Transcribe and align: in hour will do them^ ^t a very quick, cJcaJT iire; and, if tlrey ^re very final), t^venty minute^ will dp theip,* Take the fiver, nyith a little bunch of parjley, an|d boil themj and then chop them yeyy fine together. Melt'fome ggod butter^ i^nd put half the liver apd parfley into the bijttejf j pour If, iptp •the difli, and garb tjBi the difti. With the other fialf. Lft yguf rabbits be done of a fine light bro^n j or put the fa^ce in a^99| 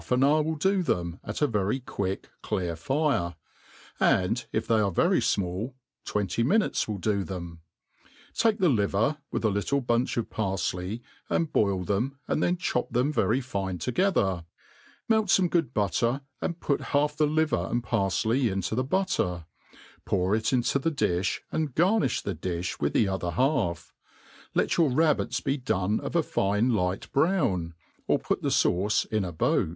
in 0.11 0.23
hour 0.23 0.41
will 0.41 0.55
do 0.55 0.81
them^ 0.81 1.19
^t 1.27 1.43
a 1.43 1.45
very 1.45 1.79
quick, 1.79 2.27
cJcaJT 2.43 2.87
iire; 2.87 3.35
and, 3.99 4.47
if 4.51 4.67
tlrey 4.67 4.91
^re 4.91 4.95
very 4.95 5.21
final), 5.21 5.75
t^venty 6.07 6.43
minute^ 6.43 6.87
will 6.87 6.97
dp 6.97 7.23
theip,* 7.27 7.57
Take 8.33 8.57
the 8.57 8.75
fiver, 8.75 9.19
nyith 9.31 9.43
a 9.43 9.49
little 9.49 9.79
bunch 9.79 10.17
of 10.17 10.31
parjley, 10.31 11.03
an|d 11.29 11.51
boil 11.53 11.85
themj 11.85 12.13
and 12.27 12.41
then 12.41 12.57
chop 12.57 12.89
them 12.91 13.13
yeyy 13.13 13.43
fine 13.43 13.77
together. 13.77 14.43
Melt'fome 15.07 15.49
ggod 15.51 15.69
butter^ 15.69 16.21
i^nd 16.41 16.59
put 16.59 16.81
half 16.81 17.15
the 17.15 17.27
liver 17.27 17.57
apd 17.71 17.83
parfley 17.83 18.51
into 18.51 18.73
the 18.73 18.83
bijttejf 18.83 19.41
j 19.41 19.45
pour 20.05 20.33
If, 20.33 20.45
iptp 20.45 20.81
•the 20.81 20.89
difli, 20.95 21.39
and 21.51 21.75
garb 21.75 22.01
tjBi 22.01 22.23
the 22.23 22.33
difti. 22.33 22.79
With 22.81 22.93
the 22.93 23.07
other 23.07 23.29
fialf. 23.29 23.91
Lft 24.55 24.77
yguf 24.79 24.97
rabbits 24.97 25.41
be 25.41 25.57
done 25.57 25.99
of 25.99 26.15
a 26.15 26.23
fine 26.23 26.73
light 26.73 27.07
bro^n 27.13 27.67
j 27.67 27.73
or 28.07 28.17
put 28.17 28.41
the 28.41 28.49
fa^ce 28.49 29.05
in 29.11 29.21
a^99| 29.21 29.69